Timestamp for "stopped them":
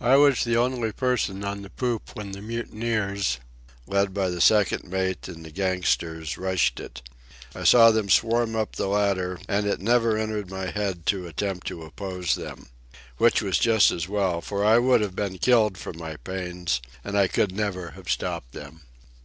18.10-18.80